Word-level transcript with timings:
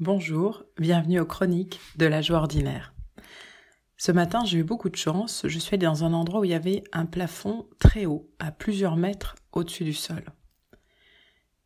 Bonjour, 0.00 0.64
bienvenue 0.78 1.20
aux 1.20 1.26
chroniques 1.26 1.78
de 1.98 2.06
la 2.06 2.22
joie 2.22 2.38
ordinaire. 2.38 2.94
Ce 3.98 4.10
matin, 4.10 4.46
j'ai 4.46 4.56
eu 4.56 4.64
beaucoup 4.64 4.88
de 4.88 4.96
chance. 4.96 5.42
Je 5.46 5.58
suis 5.58 5.74
allée 5.74 5.84
dans 5.84 6.04
un 6.04 6.14
endroit 6.14 6.40
où 6.40 6.44
il 6.44 6.52
y 6.52 6.54
avait 6.54 6.82
un 6.92 7.04
plafond 7.04 7.66
très 7.78 8.06
haut, 8.06 8.32
à 8.38 8.50
plusieurs 8.50 8.96
mètres 8.96 9.34
au-dessus 9.52 9.84
du 9.84 9.92
sol. 9.92 10.24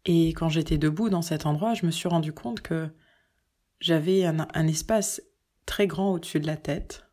Et 0.04 0.30
quand 0.30 0.48
j'étais 0.48 0.78
debout 0.78 1.10
dans 1.10 1.22
cet 1.22 1.46
endroit, 1.46 1.74
je 1.74 1.86
me 1.86 1.92
suis 1.92 2.08
rendu 2.08 2.32
compte 2.32 2.60
que 2.60 2.88
j'avais 3.78 4.24
un, 4.24 4.48
un 4.52 4.66
espace 4.66 5.22
très 5.64 5.86
grand 5.86 6.10
au-dessus 6.14 6.40
de 6.40 6.48
la 6.48 6.56
tête, 6.56 7.04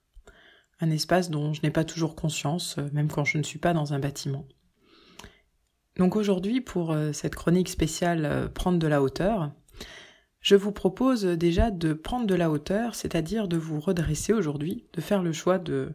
un 0.79 0.89
espace 0.89 1.29
dont 1.29 1.53
je 1.53 1.61
n'ai 1.61 1.69
pas 1.69 1.83
toujours 1.83 2.15
conscience, 2.15 2.77
même 2.93 3.11
quand 3.11 3.25
je 3.25 3.37
ne 3.37 3.43
suis 3.43 3.59
pas 3.59 3.73
dans 3.73 3.93
un 3.93 3.99
bâtiment. 3.99 4.47
Donc 5.97 6.15
aujourd'hui, 6.15 6.61
pour 6.61 6.91
euh, 6.91 7.13
cette 7.13 7.35
chronique 7.35 7.69
spéciale 7.69 8.25
euh, 8.25 8.47
Prendre 8.47 8.79
de 8.79 8.87
la 8.87 9.03
hauteur, 9.03 9.51
je 10.41 10.55
vous 10.55 10.71
propose 10.71 11.23
déjà 11.23 11.71
de 11.71 11.93
prendre 11.93 12.25
de 12.25 12.35
la 12.35 12.49
hauteur, 12.49 12.95
c'est-à-dire 12.95 13.47
de 13.47 13.57
vous 13.57 13.79
redresser 13.79 14.33
aujourd'hui, 14.33 14.87
de 14.93 15.01
faire 15.01 15.23
le 15.23 15.33
choix 15.33 15.59
de, 15.59 15.93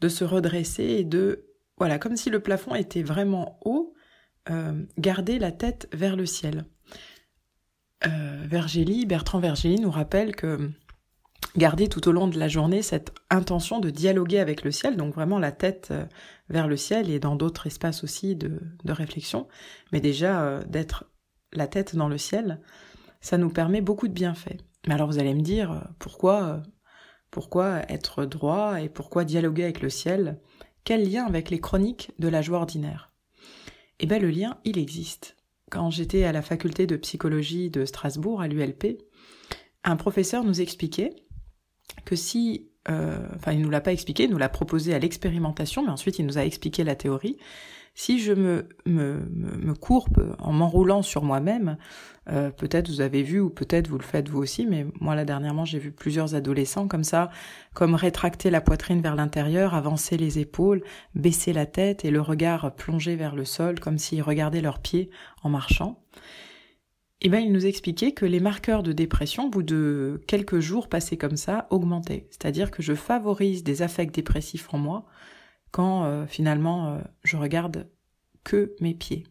de 0.00 0.08
se 0.08 0.24
redresser 0.24 0.84
et 0.84 1.04
de, 1.04 1.46
voilà, 1.76 1.98
comme 1.98 2.16
si 2.16 2.30
le 2.30 2.40
plafond 2.40 2.74
était 2.74 3.02
vraiment 3.02 3.58
haut, 3.64 3.94
euh, 4.50 4.82
garder 4.98 5.38
la 5.38 5.52
tête 5.52 5.88
vers 5.92 6.16
le 6.16 6.26
ciel. 6.26 6.64
Euh, 8.06 8.46
Bertrand 9.06 9.40
Vergélie 9.40 9.80
nous 9.80 9.90
rappelle 9.90 10.34
que 10.34 10.70
garder 11.56 11.88
tout 11.88 12.08
au 12.08 12.12
long 12.12 12.28
de 12.28 12.38
la 12.38 12.48
journée 12.48 12.82
cette 12.82 13.12
intention 13.30 13.80
de 13.80 13.90
dialoguer 13.90 14.38
avec 14.38 14.62
le 14.62 14.70
ciel, 14.70 14.96
donc 14.96 15.14
vraiment 15.14 15.38
la 15.38 15.52
tête 15.52 15.88
euh, 15.90 16.04
vers 16.48 16.68
le 16.68 16.76
ciel 16.76 17.10
et 17.10 17.18
dans 17.18 17.36
d'autres 17.36 17.66
espaces 17.66 18.04
aussi 18.04 18.36
de, 18.36 18.60
de 18.84 18.92
réflexion, 18.92 19.48
mais 19.92 20.00
déjà 20.00 20.42
euh, 20.42 20.62
d'être 20.64 21.04
la 21.52 21.66
tête 21.66 21.96
dans 21.96 22.08
le 22.08 22.18
ciel, 22.18 22.60
ça 23.20 23.38
nous 23.38 23.50
permet 23.50 23.80
beaucoup 23.80 24.08
de 24.08 24.12
bienfaits. 24.12 24.58
Mais 24.86 24.94
alors 24.94 25.10
vous 25.10 25.18
allez 25.18 25.34
me 25.34 25.42
dire, 25.42 25.72
euh, 25.72 25.80
pourquoi, 25.98 26.44
euh, 26.44 26.60
pourquoi 27.30 27.80
être 27.90 28.24
droit 28.24 28.80
et 28.80 28.88
pourquoi 28.88 29.24
dialoguer 29.24 29.64
avec 29.64 29.80
le 29.80 29.90
ciel? 29.90 30.40
Quel 30.84 31.10
lien 31.10 31.26
avec 31.26 31.50
les 31.50 31.60
chroniques 31.60 32.12
de 32.18 32.28
la 32.28 32.42
joie 32.42 32.58
ordinaire? 32.58 33.10
Eh 34.00 34.06
bien 34.06 34.18
le 34.18 34.30
lien, 34.30 34.58
il 34.64 34.78
existe. 34.78 35.36
Quand 35.70 35.90
j'étais 35.90 36.24
à 36.24 36.32
la 36.32 36.42
faculté 36.42 36.86
de 36.86 36.96
psychologie 36.96 37.68
de 37.68 37.84
Strasbourg, 37.84 38.40
à 38.40 38.48
l'ULP, 38.48 38.98
un 39.84 39.96
professeur 39.96 40.44
nous 40.44 40.60
expliquait 40.60 41.14
que 42.04 42.16
si, 42.16 42.70
euh, 42.88 43.26
enfin 43.34 43.52
il 43.52 43.60
nous 43.60 43.70
l'a 43.70 43.80
pas 43.80 43.92
expliqué, 43.92 44.24
il 44.24 44.30
nous 44.30 44.38
l'a 44.38 44.48
proposé 44.48 44.94
à 44.94 44.98
l'expérimentation, 44.98 45.82
mais 45.82 45.90
ensuite 45.90 46.18
il 46.18 46.26
nous 46.26 46.38
a 46.38 46.44
expliqué 46.44 46.84
la 46.84 46.96
théorie, 46.96 47.36
si 47.98 48.20
je 48.20 48.32
me, 48.32 48.68
me, 48.86 49.74
courbe 49.74 50.36
en 50.38 50.52
m'enroulant 50.52 51.02
sur 51.02 51.24
moi-même, 51.24 51.78
euh, 52.30 52.50
peut-être 52.50 52.88
vous 52.88 53.00
avez 53.00 53.24
vu 53.24 53.40
ou 53.40 53.50
peut-être 53.50 53.88
vous 53.88 53.98
le 53.98 54.04
faites 54.04 54.28
vous 54.28 54.38
aussi, 54.38 54.66
mais 54.66 54.86
moi 55.00 55.16
là 55.16 55.24
dernièrement 55.24 55.64
j'ai 55.64 55.80
vu 55.80 55.90
plusieurs 55.90 56.36
adolescents 56.36 56.86
comme 56.86 57.02
ça, 57.02 57.28
comme 57.74 57.96
rétracter 57.96 58.50
la 58.50 58.60
poitrine 58.60 59.00
vers 59.00 59.16
l'intérieur, 59.16 59.74
avancer 59.74 60.16
les 60.16 60.38
épaules, 60.38 60.84
baisser 61.16 61.52
la 61.52 61.66
tête 61.66 62.04
et 62.04 62.12
le 62.12 62.20
regard 62.20 62.72
plongé 62.76 63.16
vers 63.16 63.34
le 63.34 63.44
sol 63.44 63.80
comme 63.80 63.98
s'ils 63.98 64.22
regardaient 64.22 64.60
leurs 64.60 64.78
pieds 64.78 65.10
en 65.42 65.48
marchant. 65.48 66.00
Eh 67.20 67.28
bien, 67.28 67.40
il 67.40 67.50
nous 67.50 67.66
expliquait 67.66 68.12
que 68.12 68.26
les 68.26 68.38
marqueurs 68.38 68.84
de 68.84 68.92
dépression, 68.92 69.46
au 69.46 69.50
bout 69.50 69.64
de 69.64 70.22
quelques 70.28 70.60
jours 70.60 70.88
passés 70.88 71.16
comme 71.16 71.36
ça, 71.36 71.66
augmentaient. 71.70 72.28
C'est-à-dire 72.30 72.70
que 72.70 72.80
je 72.80 72.94
favorise 72.94 73.64
des 73.64 73.82
affects 73.82 74.14
dépressifs 74.14 74.72
en 74.72 74.78
moi 74.78 75.04
quand 75.70 76.04
euh, 76.04 76.26
finalement 76.26 76.88
euh, 76.88 77.00
je 77.24 77.36
regarde 77.36 77.88
que 78.44 78.74
mes 78.80 78.94
pieds. 78.94 79.24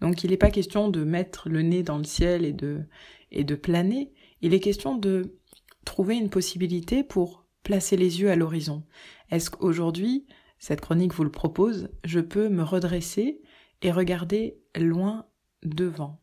Donc 0.00 0.24
il 0.24 0.30
n'est 0.30 0.36
pas 0.36 0.50
question 0.50 0.88
de 0.88 1.04
mettre 1.04 1.48
le 1.48 1.62
nez 1.62 1.82
dans 1.82 1.98
le 1.98 2.04
ciel 2.04 2.44
et 2.44 2.52
de, 2.52 2.82
et 3.30 3.44
de 3.44 3.54
planer, 3.54 4.12
il 4.42 4.54
est 4.54 4.60
question 4.60 4.96
de 4.96 5.38
trouver 5.84 6.16
une 6.16 6.30
possibilité 6.30 7.04
pour 7.04 7.46
placer 7.62 7.96
les 7.96 8.20
yeux 8.20 8.30
à 8.30 8.36
l'horizon. 8.36 8.84
Est-ce 9.30 9.50
qu'aujourd'hui, 9.50 10.26
cette 10.58 10.80
chronique 10.80 11.12
vous 11.14 11.24
le 11.24 11.30
propose, 11.30 11.88
je 12.04 12.20
peux 12.20 12.48
me 12.48 12.62
redresser 12.62 13.42
et 13.82 13.92
regarder 13.92 14.58
loin 14.76 15.26
devant, 15.62 16.20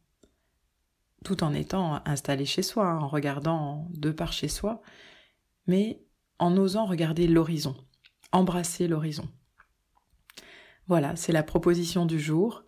tout 1.23 1.43
en 1.43 1.53
étant 1.53 2.01
installé 2.05 2.45
chez 2.45 2.63
soi, 2.63 2.95
en 2.95 3.07
regardant 3.07 3.87
de 3.91 4.11
par 4.11 4.33
chez 4.33 4.47
soi, 4.47 4.81
mais 5.67 6.03
en 6.39 6.57
osant 6.57 6.85
regarder 6.85 7.27
l'horizon, 7.27 7.75
embrasser 8.31 8.87
l'horizon. 8.87 9.27
Voilà, 10.91 11.15
c'est 11.15 11.31
la 11.31 11.41
proposition 11.41 12.05
du 12.05 12.19
jour. 12.19 12.65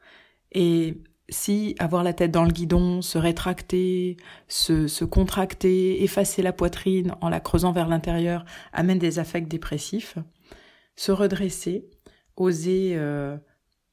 Et 0.53 1.03
si 1.27 1.75
avoir 1.77 2.05
la 2.05 2.13
tête 2.13 2.31
dans 2.31 2.45
le 2.45 2.53
guidon, 2.53 3.01
se 3.01 3.17
rétracter, 3.17 4.15
se, 4.47 5.03
contracter, 5.03 6.01
effacer 6.05 6.41
la 6.41 6.53
poitrine 6.53 7.15
en 7.19 7.27
la 7.27 7.41
creusant 7.41 7.73
vers 7.73 7.89
l'intérieur 7.89 8.45
amène 8.71 8.97
des 8.97 9.19
affects 9.19 9.49
dépressifs, 9.49 10.17
se 10.95 11.11
redresser, 11.11 11.89
oser 12.37 12.93
euh, 12.95 13.35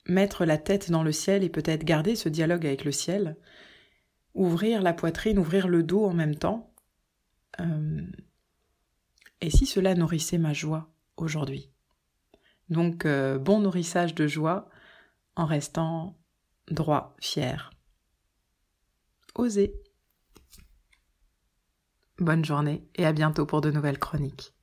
mettre 0.07 0.45
la 0.45 0.59
tête 0.59 0.93
dans 0.93 1.03
le 1.03 1.11
ciel 1.11 1.43
et 1.43 1.49
peut-être 1.49 1.83
garder 1.83 2.15
ce 2.15 2.29
dialogue 2.29 2.65
avec 2.65 2.85
le 2.85 2.93
ciel, 2.93 3.37
ouvrir 4.35 4.81
la 4.81 4.93
poitrine, 4.93 5.41
ouvrir 5.41 5.67
le 5.67 5.83
dos 5.83 6.05
en 6.05 6.15
même 6.15 6.37
temps. 6.37 6.73
Euh, 7.59 8.01
et 9.41 9.51
si 9.51 9.67
cela 9.67 9.97
nourrissait 9.97 10.39
ma 10.39 10.53
joie 10.53 10.89
aujourd'hui? 11.17 11.69
Donc 12.71 13.05
euh, 13.05 13.39
bon 13.39 13.61
nourrissage 13.61 14.15
de 14.15 14.27
joie 14.27 14.69
en 15.37 15.45
restant 15.45 16.17
droit, 16.71 17.17
fier. 17.21 17.71
Osez. 19.35 19.75
Bonne 22.19 22.45
journée 22.45 22.89
et 22.95 23.07
à 23.07 23.13
bientôt 23.13 23.47
pour 23.47 23.61
de 23.61 23.71
nouvelles 23.71 23.99
chroniques. 23.99 24.55